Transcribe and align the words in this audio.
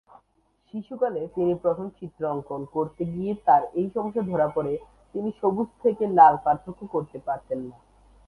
শিশুকালে 0.67 1.21
প্রথম 1.63 1.87
চিত্র 1.99 2.21
অঙ্কন 2.27 2.61
করতে 2.73 3.01
গিয়ে 3.05 3.31
তার 3.45 3.61
এই 3.73 3.87
সমস্যা 3.95 4.21
ধরা 4.21 4.47
পরে, 4.47 4.73
তিনি 5.15 5.29
সবুজ 5.41 5.69
থেকে 5.83 6.03
লাল 6.17 6.35
পার্থক্য 6.45 6.81
করতে 6.87 7.17
পারতেন 7.27 7.59
না। 7.61 7.77